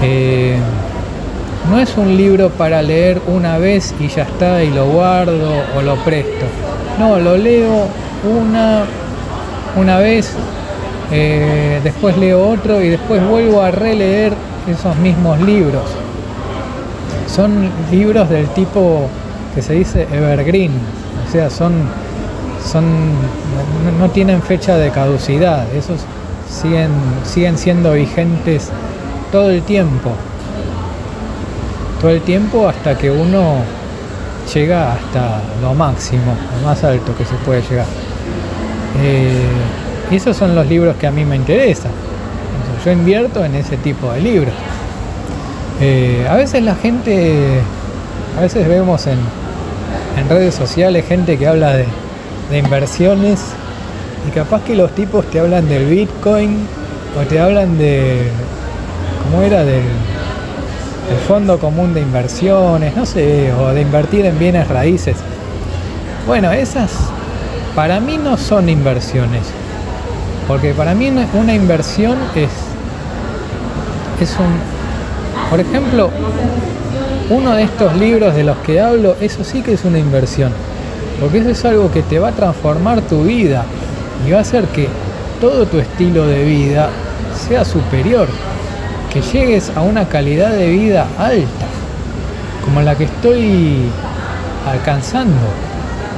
Eh, 0.04 0.58
no 1.70 1.80
es 1.80 1.96
un 1.96 2.18
libro 2.18 2.50
para 2.50 2.82
leer 2.82 3.22
una 3.28 3.58
vez 3.58 3.94
y 4.00 4.08
ya 4.10 4.24
está 4.24 4.64
y 4.64 4.72
lo 4.72 4.88
guardo 4.88 5.52
o 5.78 5.82
lo 5.82 5.96
presto. 6.04 6.46
No, 7.00 7.18
lo 7.18 7.38
leo 7.38 7.88
una, 8.26 8.84
una 9.78 10.00
vez, 10.00 10.34
eh, 11.12 11.80
después 11.82 12.18
leo 12.18 12.46
otro 12.46 12.82
y 12.82 12.90
después 12.90 13.26
vuelvo 13.26 13.62
a 13.62 13.72
releer 13.72 14.34
esos 14.68 14.96
mismos 14.98 15.40
libros. 15.42 15.84
Son 17.28 17.70
libros 17.92 18.30
del 18.30 18.48
tipo 18.50 19.08
que 19.56 19.62
se 19.62 19.74
dice 19.74 20.08
evergreen, 20.12 20.72
o 21.28 21.32
sea, 21.32 21.50
son, 21.50 21.74
son 22.66 22.84
no, 24.00 24.10
tienen 24.10 24.42
fecha 24.42 24.78
de 24.78 24.92
caducidad, 24.92 25.66
esos 25.74 26.02
siguen, 26.50 26.92
siguen 27.24 27.58
siendo 27.58 27.94
vigentes 27.94 28.70
todo 29.32 29.50
el 29.50 29.62
tiempo 29.64 30.12
todo 32.02 32.12
el 32.12 32.22
tiempo 32.22 32.68
hasta 32.68 32.98
que 32.98 33.12
uno 33.12 33.58
llega 34.52 34.94
hasta 34.94 35.40
lo 35.62 35.76
máximo, 35.76 36.34
lo 36.58 36.68
más 36.68 36.84
alto 36.84 37.16
que 37.16 37.24
se 37.24 37.36
puede 37.46 37.62
llegar. 37.62 37.86
Eh, 39.04 39.46
esos 40.10 40.36
son 40.36 40.56
los 40.56 40.66
libros 40.68 40.96
que 40.96 41.06
a 41.06 41.12
mí 41.12 41.24
me 41.24 41.36
interesan. 41.36 41.92
Yo 42.86 42.92
invierto 42.92 43.46
en 43.46 43.56
ese 43.56 43.78
tipo 43.78 44.12
de 44.12 44.22
libros. 44.22 44.54
Eh, 45.80 46.28
a 46.30 46.36
veces 46.36 46.64
la 46.64 46.76
gente, 46.76 47.60
a 48.38 48.42
veces 48.42 48.68
vemos 48.68 49.08
en, 49.08 49.20
redes 50.30 50.54
sociales 50.54 51.06
gente 51.08 51.38
que 51.38 51.48
habla 51.48 51.76
de, 51.76 51.88
inversiones 52.58 53.40
y 54.28 54.32
capaz 54.32 54.62
que 54.64 54.76
los 54.76 54.92
tipos 54.94 55.26
te 55.32 55.40
hablan 55.40 55.68
del 55.68 55.86
Bitcoin 55.86 56.60
o 57.20 57.26
te 57.28 57.40
hablan 57.40 57.78
de, 57.78 58.30
¿cómo 59.24 59.42
era? 59.42 59.64
Del 59.64 59.84
el 61.12 61.18
fondo 61.28 61.60
común 61.60 61.94
de 61.94 62.02
inversiones, 62.02 62.96
no 62.96 63.06
sé, 63.06 63.52
o 63.54 63.74
de 63.74 63.82
invertir 63.82 64.26
en 64.26 64.40
bienes 64.40 64.68
raíces. 64.68 65.18
Bueno, 66.26 66.52
esas 66.52 66.92
para 67.76 68.00
mí 68.00 68.18
no 68.18 68.38
son 68.38 68.70
inversiones, 68.70 69.44
porque 70.48 70.74
para 70.74 70.94
mí 70.94 71.12
una 71.34 71.54
inversión 71.54 72.18
es, 72.36 72.50
es 74.24 74.36
un, 74.38 75.50
por 75.50 75.60
ejemplo, 75.60 76.10
uno 77.30 77.54
de 77.56 77.64
estos 77.64 77.96
libros 77.98 78.36
de 78.36 78.44
los 78.44 78.58
que 78.58 78.80
hablo, 78.80 79.16
eso 79.22 79.44
sí 79.44 79.62
que 79.62 79.74
es 79.74 79.86
una 79.86 80.00
inversión, 80.00 80.52
porque 81.20 81.40
eso 81.40 81.50
es 81.50 81.66
algo 81.66 81.92
que 81.92 82.04
te 82.04 82.20
va 82.20 82.30
a 82.30 82.32
transformar 82.32 83.02
tu 83.02 83.24
vida 83.24 83.66
y 84.28 84.32
va 84.32 84.40
a 84.40 84.42
hacer 84.42 84.66
que 84.66 84.88
todo 85.40 85.66
tu 85.66 85.80
estilo 85.80 86.28
de 86.28 86.44
vida 86.44 86.90
sea 87.48 87.66
superior 87.66 88.28
que 89.12 89.22
llegues 89.22 89.72
a 89.76 89.82
una 89.82 90.08
calidad 90.08 90.52
de 90.52 90.70
vida 90.70 91.06
alta, 91.18 91.66
como 92.64 92.82
la 92.82 92.96
que 92.96 93.06
estoy 93.06 93.90
alcanzando. 94.70 95.36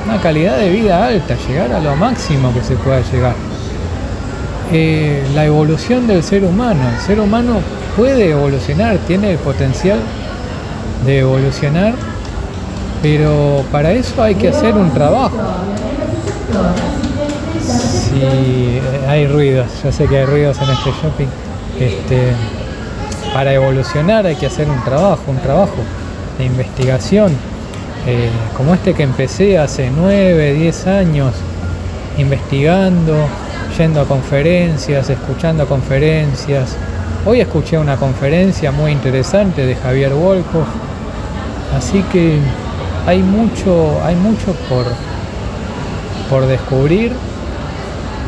Una 0.06 0.20
calidad 0.22 0.58
de 0.58 0.70
vida 0.70 1.06
alta, 1.06 1.36
llegar 1.48 1.72
a 1.72 1.80
lo 1.80 1.96
máximo 1.96 2.54
que 2.54 2.62
se 2.62 2.76
pueda 2.76 3.02
llegar. 3.12 3.34
Eh, 4.72 5.24
la 5.34 5.46
evolución 5.46 6.06
del 6.08 6.24
ser 6.24 6.44
humano. 6.44 6.82
El 6.96 7.02
ser 7.02 7.20
humano 7.20 7.62
puede 7.96 8.32
evolucionar, 8.32 8.98
tiene 9.08 9.32
el 9.32 9.38
potencial 9.38 10.00
de 11.06 11.20
evolucionar, 11.20 11.94
pero 13.02 13.64
para 13.72 13.92
eso 13.92 14.22
hay 14.22 14.36
que 14.36 14.50
hacer 14.50 14.74
un 14.76 14.92
trabajo. 14.92 15.38
Si 17.62 18.22
eh, 18.22 18.82
hay 19.08 19.28
ruidos, 19.28 19.68
yo 19.84 19.92
sé 19.92 20.06
que 20.08 20.20
hay 20.20 20.26
ruidos 20.26 20.58
en 20.62 20.70
este 20.70 20.92
shopping. 20.92 21.28
Este, 21.80 22.32
para 23.34 23.54
evolucionar 23.54 24.26
hay 24.26 24.36
que 24.36 24.46
hacer 24.46 24.70
un 24.70 24.82
trabajo, 24.84 25.24
un 25.28 25.40
trabajo 25.40 25.76
de 26.38 26.46
investigación, 26.46 27.32
eh, 28.06 28.30
como 28.56 28.74
este 28.74 28.94
que 28.94 29.04
empecé 29.04 29.58
hace 29.58 29.90
9, 29.90 30.54
10 30.54 30.88
años, 30.88 31.34
investigando, 32.18 33.16
yendo 33.78 34.02
a 34.02 34.06
conferencias, 34.06 35.10
escuchando 35.10 35.68
conferencias. 35.68 36.76
Hoy 37.26 37.40
escuché 37.40 37.78
una 37.78 37.96
conferencia 37.96 38.72
muy 38.74 38.92
interesante 38.92 39.66
de 39.66 39.76
Javier 39.76 40.14
Wolkoff, 40.14 40.68
así 41.78 42.04
que 42.12 42.38
hay 43.08 43.24
mucho, 43.24 44.04
hay 44.04 44.16
mucho 44.16 44.54
por, 44.68 44.86
por 46.30 46.46
descubrir, 46.48 47.14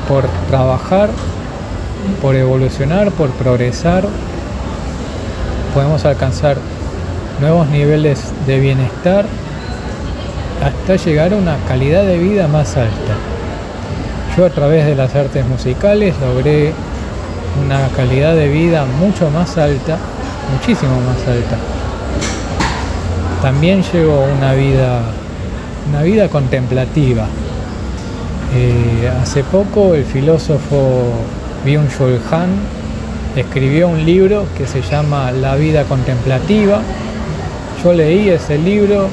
por 0.08 0.24
trabajar, 0.50 1.10
por 2.22 2.36
evolucionar, 2.36 3.12
por 3.12 3.32
progresar 3.32 4.06
podemos 5.74 6.06
alcanzar 6.06 6.56
nuevos 7.42 7.68
niveles 7.68 8.32
de 8.48 8.62
bienestar 8.62 9.26
hasta 10.64 10.96
llegar 10.96 11.34
a 11.34 11.36
una 11.36 11.58
calidad 11.68 12.06
de 12.06 12.18
vida 12.18 12.48
más 12.48 12.78
alta. 12.78 13.18
Yo 14.38 14.46
a 14.46 14.50
través 14.52 14.86
de 14.86 14.96
las 14.96 15.14
artes 15.16 15.46
musicales 15.46 16.16
logré 16.22 16.72
una 17.64 17.88
calidad 17.96 18.36
de 18.36 18.48
vida 18.50 18.86
mucho 18.86 19.30
más 19.30 19.58
alta, 19.58 19.98
muchísimo 20.52 20.94
más 21.02 21.28
alta. 21.28 21.58
También 23.42 23.84
llevo 23.94 24.26
una 24.38 24.54
vida, 24.54 25.02
una 25.90 26.02
vida 26.02 26.30
contemplativa. 26.30 27.28
Eh, 28.56 29.12
hace 29.22 29.44
poco 29.44 29.96
el 29.96 30.06
filósofo 30.06 31.12
Byung-Chul 31.66 32.20
Han 32.32 32.50
escribió 33.36 33.90
un 33.90 34.06
libro 34.06 34.46
que 34.58 34.66
se 34.66 34.82
llama 34.82 35.32
La 35.32 35.56
vida 35.56 35.84
contemplativa. 35.84 36.80
Yo 37.84 37.94
leí 37.94 38.30
ese 38.30 38.58
libro 38.58 39.10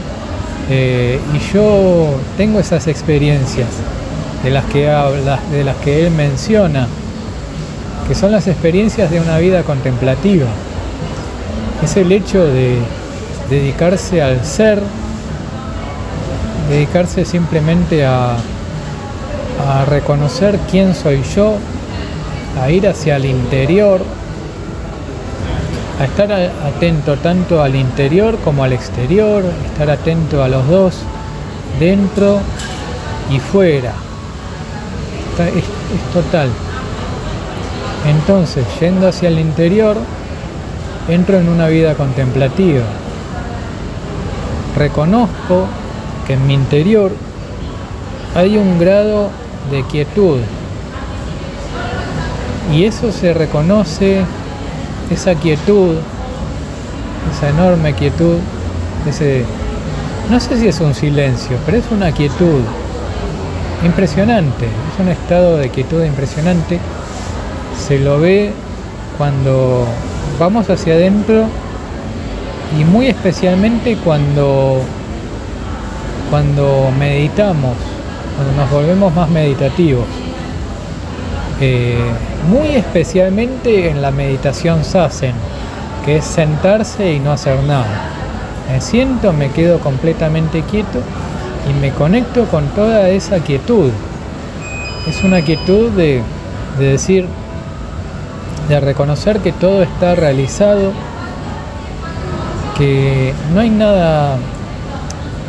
eh, 0.70 1.18
y 1.34 1.52
yo 1.52 2.14
tengo 2.36 2.60
esas 2.60 2.86
experiencias 2.86 3.68
de 4.44 4.50
las 4.50 4.64
que 4.66 4.86
de 4.86 5.64
las 5.64 5.76
que 5.76 6.06
él 6.06 6.12
menciona, 6.12 6.86
que 8.08 8.14
son 8.14 8.32
las 8.32 8.46
experiencias 8.46 9.10
de 9.10 9.20
una 9.20 9.38
vida 9.38 9.62
contemplativa. 9.62 10.46
Es 11.82 11.96
el 11.96 12.12
hecho 12.12 12.44
de 12.44 12.78
dedicarse 13.50 14.22
al 14.22 14.44
ser, 14.44 14.82
dedicarse 16.68 17.24
simplemente 17.24 18.04
a, 18.04 18.36
reconocer 19.88 20.58
quién 20.70 20.94
soy 20.94 21.22
yo, 21.36 21.56
a 22.60 22.70
ir 22.70 22.88
hacia 22.88 23.16
el 23.16 23.26
interior, 23.26 24.00
a 26.00 26.04
estar 26.04 26.32
atento 26.32 27.16
tanto 27.18 27.62
al 27.62 27.76
interior 27.76 28.38
como 28.38 28.64
al 28.64 28.72
exterior, 28.72 29.44
estar 29.66 29.88
atento 29.88 30.42
a 30.42 30.48
los 30.48 30.66
dos, 30.66 30.94
dentro 31.78 32.40
y 33.30 33.38
fuera. 33.38 33.92
es, 35.38 35.64
total. 36.12 36.48
Entonces, 38.06 38.64
yendo 38.80 39.08
hacia 39.08 39.28
el 39.28 39.38
interior, 39.38 39.96
entro 41.08 41.38
en 41.38 41.48
una 41.48 41.68
vida 41.68 41.94
contemplativa. 41.94 42.84
Reconozco 44.76 45.66
que 46.26 46.34
en 46.34 46.46
mi 46.46 46.54
interior 46.54 47.12
hay 48.34 48.56
un 48.56 48.78
grado 48.78 49.30
de 49.70 49.84
quietud, 49.84 50.40
y 52.72 52.84
eso 52.84 53.12
se 53.12 53.34
reconoce, 53.34 54.22
esa 55.10 55.34
quietud, 55.34 55.96
esa 57.30 57.50
enorme 57.50 57.92
quietud, 57.94 58.38
ese, 59.06 59.44
no 60.30 60.40
sé 60.40 60.58
si 60.58 60.68
es 60.68 60.80
un 60.80 60.94
silencio, 60.94 61.56
pero 61.66 61.76
es 61.76 61.84
una 61.90 62.12
quietud 62.12 62.60
impresionante, 63.84 64.64
es 64.64 65.00
un 65.00 65.08
estado 65.08 65.58
de 65.58 65.68
quietud 65.68 66.02
impresionante. 66.02 66.78
Se 67.92 67.98
lo 67.98 68.18
ve 68.18 68.50
cuando 69.18 69.84
vamos 70.38 70.70
hacia 70.70 70.94
adentro 70.94 71.44
y 72.80 72.84
muy 72.84 73.08
especialmente 73.08 73.98
cuando 74.02 74.80
cuando 76.30 76.90
meditamos, 76.98 77.76
cuando 78.34 78.62
nos 78.62 78.70
volvemos 78.70 79.14
más 79.14 79.28
meditativos. 79.28 80.06
Eh, 81.60 81.98
muy 82.48 82.68
especialmente 82.68 83.90
en 83.90 84.00
la 84.00 84.10
meditación 84.10 84.84
sasen, 84.84 85.34
que 86.06 86.16
es 86.16 86.24
sentarse 86.24 87.12
y 87.12 87.20
no 87.20 87.32
hacer 87.32 87.62
nada. 87.64 88.08
Me 88.72 88.80
siento, 88.80 89.34
me 89.34 89.50
quedo 89.50 89.80
completamente 89.80 90.62
quieto 90.62 91.02
y 91.68 91.78
me 91.78 91.90
conecto 91.90 92.46
con 92.46 92.68
toda 92.68 93.10
esa 93.10 93.40
quietud. 93.40 93.90
Es 95.06 95.22
una 95.22 95.42
quietud 95.42 95.90
de, 95.90 96.22
de 96.78 96.86
decir, 96.86 97.26
de 98.68 98.80
reconocer 98.80 99.40
que 99.40 99.52
todo 99.52 99.82
está 99.82 100.14
realizado, 100.14 100.92
que 102.76 103.34
no 103.52 103.60
hay 103.60 103.70
nada, 103.70 104.36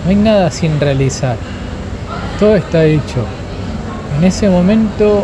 no 0.03 0.09
hay 0.09 0.15
nada 0.15 0.51
sin 0.51 0.79
realizar. 0.79 1.37
Todo 2.39 2.55
está 2.55 2.83
hecho. 2.85 3.25
En 4.17 4.23
ese 4.23 4.49
momento 4.49 5.23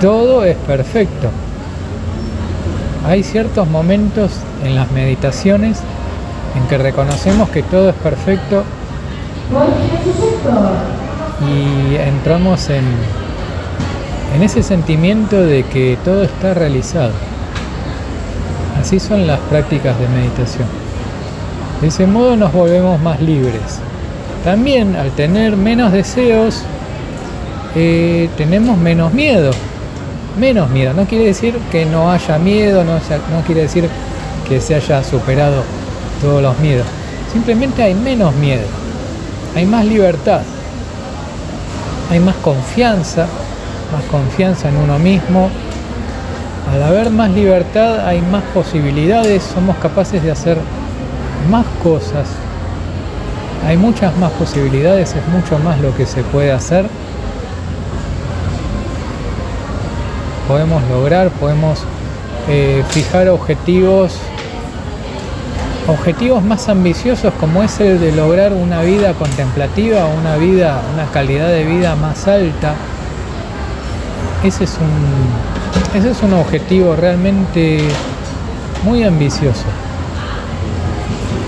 todo 0.00 0.44
es 0.44 0.56
perfecto. 0.56 1.30
Hay 3.06 3.22
ciertos 3.22 3.68
momentos 3.68 4.32
en 4.64 4.74
las 4.74 4.90
meditaciones 4.90 5.78
en 6.56 6.66
que 6.68 6.78
reconocemos 6.78 7.48
que 7.50 7.62
todo 7.62 7.90
es 7.90 7.94
perfecto 7.96 8.64
y 11.48 11.96
entramos 11.96 12.68
en, 12.70 12.84
en 14.36 14.42
ese 14.42 14.62
sentimiento 14.62 15.40
de 15.40 15.62
que 15.64 15.96
todo 16.04 16.22
está 16.22 16.52
realizado. 16.52 17.12
Así 18.78 19.00
son 19.00 19.26
las 19.26 19.40
prácticas 19.40 19.98
de 19.98 20.08
meditación. 20.08 20.68
De 21.80 21.88
ese 21.88 22.06
modo 22.06 22.36
nos 22.36 22.52
volvemos 22.52 23.00
más 23.00 23.18
libres. 23.22 23.80
También 24.44 24.94
al 24.94 25.10
tener 25.12 25.56
menos 25.56 25.90
deseos, 25.90 26.62
eh, 27.74 28.28
tenemos 28.36 28.76
menos 28.76 29.14
miedo. 29.14 29.52
Menos 30.38 30.68
miedo. 30.68 30.92
No 30.92 31.06
quiere 31.06 31.24
decir 31.24 31.56
que 31.72 31.86
no 31.86 32.12
haya 32.12 32.38
miedo, 32.38 32.84
no, 32.84 32.92
no 32.94 33.42
quiere 33.46 33.62
decir 33.62 33.88
que 34.46 34.60
se 34.60 34.74
haya 34.74 35.02
superado 35.02 35.62
todos 36.20 36.42
los 36.42 36.58
miedos. 36.58 36.86
Simplemente 37.32 37.82
hay 37.82 37.94
menos 37.94 38.34
miedo. 38.34 38.66
Hay 39.54 39.64
más 39.64 39.86
libertad. 39.86 40.42
Hay 42.10 42.20
más 42.20 42.36
confianza. 42.36 43.26
Más 43.96 44.04
confianza 44.10 44.68
en 44.68 44.76
uno 44.76 44.98
mismo. 44.98 45.48
Al 46.70 46.82
haber 46.82 47.08
más 47.08 47.30
libertad 47.30 48.06
hay 48.06 48.20
más 48.20 48.42
posibilidades. 48.52 49.42
Somos 49.42 49.74
capaces 49.78 50.22
de 50.22 50.30
hacer 50.30 50.58
más 51.50 51.64
cosas. 51.82 52.28
Hay 53.66 53.78
muchas 53.78 54.14
más 54.18 54.32
posibilidades. 54.32 55.14
Es 55.14 55.26
mucho 55.28 55.58
más 55.64 55.80
lo 55.80 55.96
que 55.96 56.04
se 56.04 56.22
puede 56.24 56.52
hacer. 56.52 56.84
Podemos 60.46 60.82
lograr, 60.90 61.30
podemos 61.30 61.82
eh, 62.50 62.84
fijar 62.90 63.30
objetivos 63.30 64.12
objetivos 65.88 66.42
más 66.42 66.68
ambiciosos 66.68 67.32
como 67.40 67.62
es 67.62 67.80
el 67.80 67.98
de 67.98 68.12
lograr 68.12 68.52
una 68.52 68.82
vida 68.82 69.14
contemplativa, 69.14 70.04
una 70.06 70.36
vida, 70.36 70.82
una 70.92 71.06
calidad 71.12 71.48
de 71.48 71.64
vida 71.64 71.94
más 71.94 72.26
alta, 72.26 72.74
ese 74.44 74.64
es 74.64 74.76
un, 74.78 75.98
ese 75.98 76.10
es 76.10 76.22
un 76.22 76.34
objetivo 76.34 76.96
realmente 76.96 77.80
muy 78.84 79.02
ambicioso. 79.04 79.64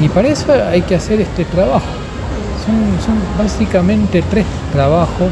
Y 0.00 0.08
para 0.08 0.28
eso 0.28 0.52
hay 0.52 0.82
que 0.82 0.94
hacer 0.94 1.20
este 1.20 1.44
trabajo. 1.44 1.86
Son, 2.64 3.04
son 3.04 3.16
básicamente 3.36 4.22
tres 4.30 4.46
trabajos. 4.72 5.30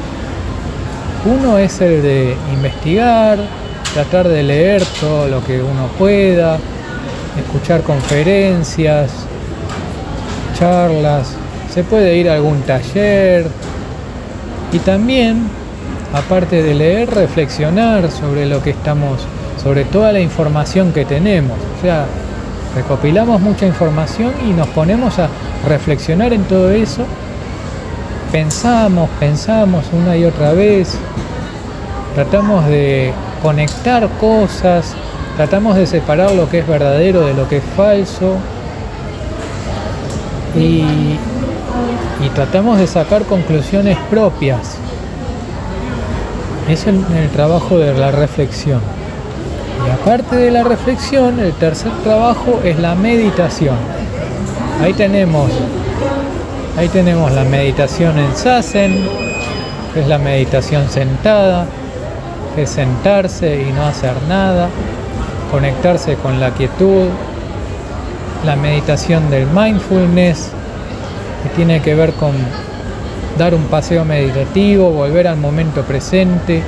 Uno 1.25 1.59
es 1.59 1.81
el 1.81 2.03
de 2.03 2.37
investigar, 2.53 3.39
tratar 3.95 4.29
de 4.29 4.43
leer 4.43 4.85
todo 5.01 5.29
lo 5.29 5.45
que 5.45 5.63
uno 5.63 5.89
pueda, 5.99 6.59
escuchar 7.39 7.83
conferencias, 7.83 9.11
charlas, 10.59 11.35
se 11.73 11.85
puede 11.85 12.17
ir 12.17 12.31
a 12.31 12.35
algún 12.35 12.61
taller 12.63 13.47
y 14.73 14.79
también, 14.79 15.49
aparte 16.13 16.63
de 16.63 16.75
leer, 16.75 17.11
reflexionar 17.11 18.11
sobre 18.11 18.47
lo 18.47 18.63
que 18.63 18.71
estamos, 18.71 19.21
sobre 19.63 19.85
toda 19.85 20.13
la 20.13 20.21
información 20.21 20.93
que 20.93 21.05
tenemos. 21.05 21.59
O 21.79 21.83
sea, 21.83 22.07
recopilamos 22.75 23.41
mucha 23.41 23.67
información 23.67 24.33
y 24.49 24.53
nos 24.53 24.69
ponemos 24.69 25.19
a 25.19 25.29
reflexionar 25.67 26.33
en 26.33 26.45
todo 26.45 26.71
eso. 26.71 27.05
Pensamos, 28.33 29.09
pensamos 29.21 29.87
una 29.93 30.17
y 30.17 30.25
otra 30.25 30.53
vez, 30.53 30.97
tratamos 32.15 32.67
de 32.67 33.13
conectar 33.43 34.09
cosas, 34.21 34.97
Tratamos 35.37 35.77
de 35.77 35.87
separar 35.87 36.33
lo 36.33 36.49
que 36.49 36.61
es 36.61 36.67
verdadero 36.67 37.21
de 37.21 37.35
lo 37.35 37.47
que 37.47 37.59
es 37.59 37.65
falso 37.77 38.37
y, 40.57 41.19
tratamos 42.35 42.79
de 42.79 42.87
sacar 42.87 43.23
conclusiones 43.25 43.99
propias. 44.11 44.76
Es 46.69 46.87
el, 46.87 47.05
trabajo 47.33 47.79
de 47.79 47.95
la 47.95 48.11
reflexión. 48.11 48.81
Y 49.87 49.91
aparte 49.91 50.37
de 50.37 50.51
la 50.51 50.65
reflexión, 50.65 51.39
el 51.39 51.53
tercer 51.53 51.93
trabajo 52.03 52.61
es 52.65 52.79
la 52.79 52.95
meditación. 52.95 53.77
Ahí 54.83 54.93
tenemos, 54.93 55.51
ahí 56.77 56.89
tenemos 56.89 57.33
la 57.33 57.45
meditación 57.45 58.19
en 58.19 58.37
Sasen, 58.37 59.09
que 59.95 60.01
es 60.01 60.09
la 60.09 60.19
meditación 60.19 60.89
sentada, 60.91 61.67
que 62.55 62.63
es 62.63 62.71
sentarse 62.71 63.63
y 63.63 63.73
no 63.73 63.85
hacer 63.87 64.15
nada 64.29 64.69
conectarse 65.51 66.17
con 66.17 66.41
la 66.41 66.51
quietud, 66.51 67.09
la 68.45 68.57
meditación 68.57 69.31
del 69.31 69.47
mindfulness, 69.47 70.51
que 71.43 71.49
tiene 71.51 71.81
que 71.81 71.95
ver 71.95 72.13
con 72.13 72.33
dar 73.39 73.55
un 73.55 73.65
paseo 73.65 74.05
meditativo, 74.05 74.91
volver 74.91 75.29
al 75.29 75.37
momento 75.37 75.83
presente, 75.83 76.63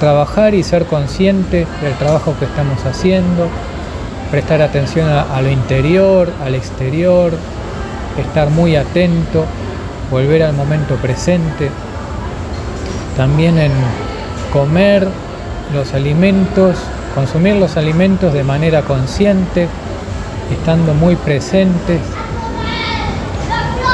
trabajar 0.00 0.54
y 0.54 0.62
ser 0.62 0.86
consciente 0.86 1.66
del 1.82 1.94
trabajo 1.98 2.34
que 2.38 2.44
estamos 2.44 2.84
haciendo, 2.84 3.48
prestar 4.30 4.62
atención 4.62 5.08
a, 5.08 5.40
lo 5.42 5.50
interior, 5.50 6.30
al 6.44 6.54
exterior, 6.54 7.32
estar 8.18 8.50
muy 8.50 8.76
atento, 8.76 9.44
volver 10.10 10.42
al 10.42 10.54
momento 10.54 10.96
presente, 10.96 11.70
también 13.16 13.58
en 13.58 13.72
comer 14.52 15.08
los 15.74 15.94
alimentos 15.94 16.76
consumir 17.16 17.56
los 17.56 17.78
alimentos 17.78 18.34
de 18.34 18.44
manera 18.44 18.82
consciente, 18.82 19.68
estando 20.52 20.92
muy 20.92 21.16
presentes, 21.16 21.98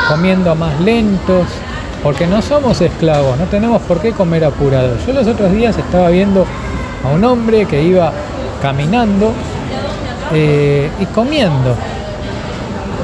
comiendo 0.08 0.56
más 0.56 0.80
lentos, 0.80 1.46
porque 2.02 2.26
no 2.26 2.42
somos 2.42 2.80
esclavos, 2.80 3.38
no 3.38 3.44
tenemos 3.44 3.80
por 3.82 4.00
qué 4.00 4.12
comer 4.12 4.44
apurado. 4.44 4.96
Yo 5.06 5.12
los 5.12 5.26
otros 5.26 5.52
días 5.52 5.76
estaba 5.78 6.08
viendo 6.08 6.44
a 7.04 7.08
un 7.14 7.24
hombre 7.24 7.64
que 7.66 7.82
iba 7.82 8.12
caminando 8.60 9.32
eh, 10.32 10.90
y 11.00 11.06
comiendo. 11.06 11.76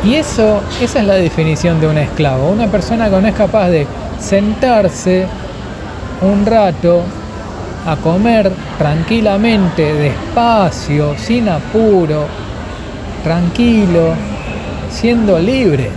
Y 0.04 0.14
eso, 0.14 0.61
esa 0.80 1.00
es 1.00 1.06
la 1.06 1.14
definición 1.14 1.80
de 1.80 1.87
un 1.87 1.98
esclavo, 1.98 2.50
una 2.50 2.66
persona 2.68 3.08
que 3.08 3.20
no 3.20 3.28
es 3.28 3.34
capaz 3.34 3.68
de 3.68 3.87
sentarse 4.20 5.26
un 6.22 6.44
rato 6.46 7.02
a 7.87 7.96
comer 7.96 8.50
tranquilamente, 8.78 9.94
despacio, 9.94 11.16
sin 11.16 11.48
apuro, 11.48 12.26
tranquilo, 13.22 14.14
siendo 14.90 15.38
libre. 15.38 15.90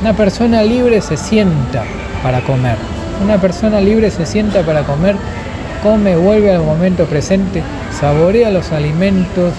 Una 0.00 0.12
persona 0.12 0.62
libre 0.62 1.00
se 1.00 1.16
sienta 1.16 1.84
para 2.22 2.40
comer. 2.40 2.76
Una 3.22 3.38
persona 3.38 3.80
libre 3.80 4.10
se 4.10 4.26
sienta 4.26 4.62
para 4.62 4.82
comer, 4.82 5.16
come, 5.82 6.16
vuelve 6.16 6.54
al 6.54 6.62
momento 6.62 7.04
presente, 7.04 7.62
saborea 7.98 8.50
los 8.50 8.72
alimentos, 8.72 9.52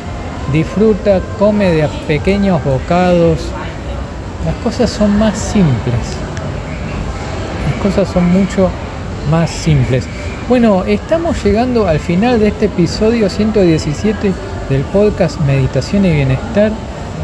disfruta, 0.52 1.22
come 1.38 1.72
de 1.72 1.88
pequeños 2.08 2.64
bocados. 2.64 3.40
Las 4.46 4.56
cosas 4.64 4.90
son 4.90 5.18
más 5.20 5.38
simples. 5.38 6.18
Las 7.70 7.82
cosas 7.82 8.12
son 8.12 8.32
mucho 8.32 8.70
más 9.30 9.50
simples. 9.50 10.06
Bueno, 10.50 10.84
estamos 10.86 11.44
llegando 11.44 11.88
al 11.88 12.00
final 12.00 12.40
de 12.40 12.48
este 12.50 12.66
episodio 12.66 13.30
117 13.30 14.34
del 14.70 14.82
podcast 14.84 15.40
Meditación 15.42 16.06
y 16.06 16.12
Bienestar. 16.12 16.72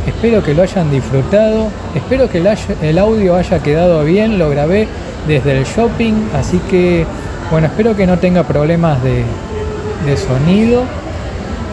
Espero 0.07 0.41
que 0.43 0.53
lo 0.53 0.63
hayan 0.63 0.89
disfrutado. 0.89 1.69
Espero 1.95 2.29
que 2.29 2.37
el, 2.81 2.97
audio 2.97 3.35
haya 3.35 3.59
quedado 3.59 4.03
bien. 4.05 4.39
Lo 4.39 4.49
grabé 4.49 4.87
desde 5.27 5.57
el 5.57 5.65
shopping. 5.65 6.13
Así 6.37 6.59
que, 6.69 7.05
bueno, 7.51 7.67
espero 7.67 7.95
que 7.95 8.07
no 8.07 8.17
tenga 8.17 8.43
problemas 8.43 8.99
de, 9.03 9.25
sonido. 10.15 10.83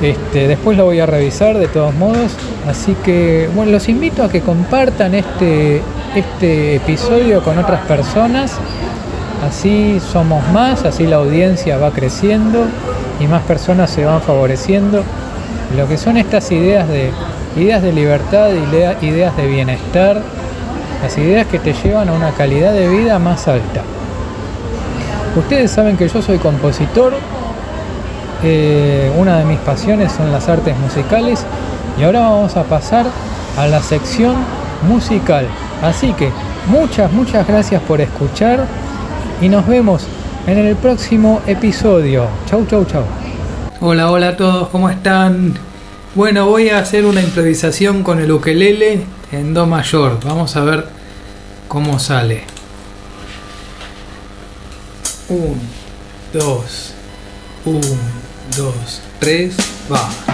Este, 0.02 0.48
después 0.48 0.76
lo 0.76 0.84
voy 0.84 0.98
a 1.00 1.06
revisar 1.06 1.56
de 1.58 1.68
todos 1.68 1.94
modos. 1.94 2.32
Así 2.68 2.96
que, 3.04 3.48
bueno, 3.54 3.72
los 3.72 3.88
invito 3.88 4.24
a 4.24 4.28
que 4.28 4.40
compartan 4.40 5.14
este, 5.14 5.80
este 6.14 6.76
episodio 6.76 7.42
con 7.42 7.58
otras 7.58 7.80
personas. 7.86 8.58
Así 9.46 10.00
somos 10.00 10.46
más, 10.52 10.84
así 10.84 11.06
la 11.06 11.16
audiencia 11.16 11.76
va 11.76 11.90
creciendo 11.90 12.64
y 13.20 13.26
más 13.26 13.42
personas 13.42 13.90
se 13.90 14.04
van 14.04 14.20
favoreciendo. 14.22 15.02
Lo 15.76 15.88
que 15.88 15.98
son 15.98 16.16
estas 16.16 16.50
ideas 16.50 16.88
de 16.88 17.10
ideas 17.56 17.82
de 17.82 17.92
libertad, 17.92 18.50
ideas 19.00 19.36
de 19.36 19.46
bienestar, 19.46 20.22
las 21.04 21.18
ideas 21.18 21.46
que 21.48 21.58
te 21.58 21.74
llevan 21.74 22.08
a 22.08 22.12
una 22.14 22.30
calidad 22.30 22.72
de 22.72 22.88
vida 22.88 23.18
más 23.18 23.46
alta. 23.46 23.82
Ustedes 25.36 25.70
saben 25.70 25.98
que 25.98 26.08
yo 26.08 26.22
soy 26.22 26.38
compositor, 26.38 27.12
eh, 28.42 29.12
una 29.18 29.36
de 29.36 29.44
mis 29.44 29.58
pasiones 29.58 30.12
son 30.12 30.32
las 30.32 30.48
artes 30.48 30.74
musicales 30.78 31.44
y 32.00 32.04
ahora 32.04 32.20
vamos 32.20 32.56
a 32.56 32.62
pasar 32.62 33.04
a 33.58 33.66
la 33.66 33.82
sección 33.82 34.34
musical. 34.88 35.46
Así 35.82 36.14
que 36.14 36.30
muchas, 36.68 37.12
muchas 37.12 37.46
gracias 37.46 37.82
por 37.82 38.00
escuchar 38.00 38.64
y 39.42 39.50
nos 39.50 39.66
vemos 39.66 40.06
en 40.46 40.56
el 40.56 40.74
próximo 40.74 41.42
episodio. 41.46 42.28
Chau, 42.46 42.64
chau, 42.64 42.86
chau. 42.86 43.02
Hola, 43.82 44.10
hola 44.10 44.28
a 44.28 44.36
todos, 44.38 44.68
¿cómo 44.68 44.88
están? 44.88 45.52
Bueno, 46.14 46.46
voy 46.46 46.70
a 46.70 46.78
hacer 46.78 47.04
una 47.04 47.20
improvisación 47.20 48.02
con 48.02 48.20
el 48.20 48.32
ukelele 48.32 49.04
en 49.32 49.52
Do 49.52 49.66
mayor. 49.66 50.18
Vamos 50.24 50.56
a 50.56 50.64
ver 50.64 50.93
cómo 51.74 51.98
sale. 51.98 52.44
Un, 55.28 55.60
dos, 56.32 56.94
un, 57.64 57.82
dos, 58.56 59.02
tres, 59.18 59.56
va. 59.92 60.33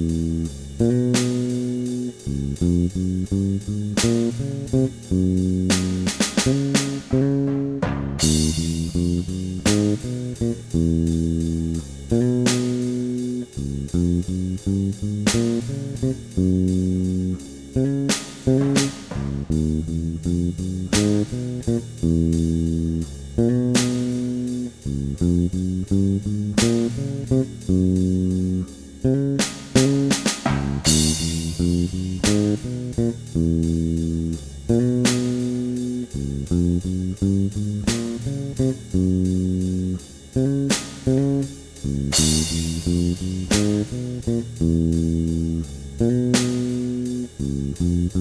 Thank 47.81 48.13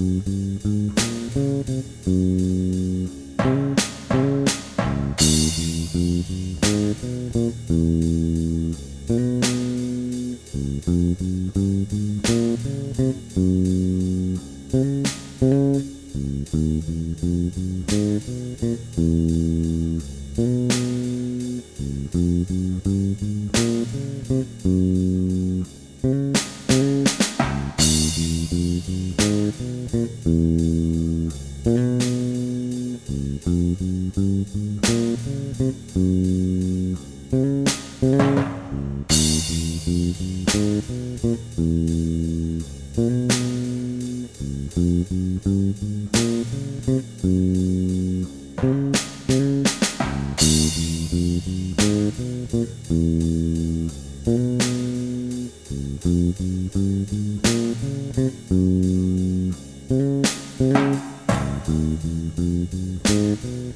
you. 2.07 3.30
Thank 56.72 57.11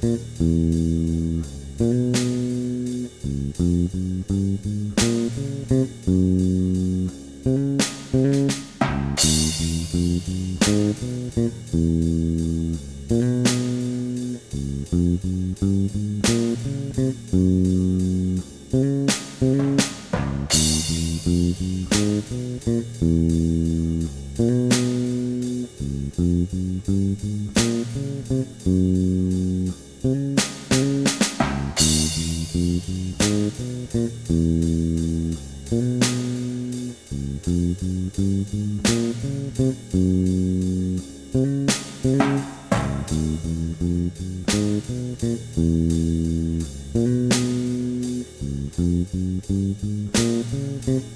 you. 0.03 0.14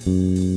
Mm-hmm. 0.05 0.48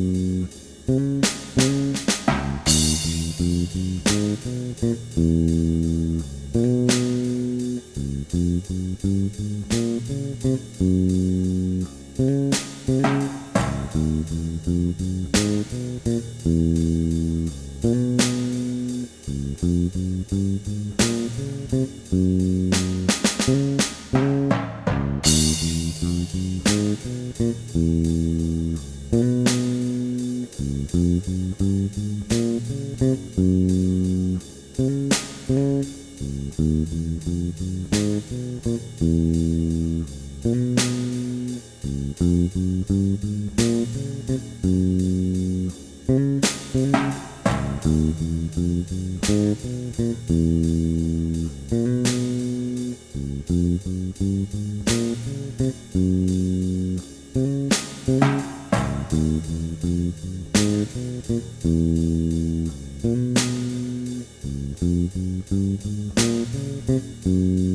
Thank 66.93 67.27
you. 67.27 67.72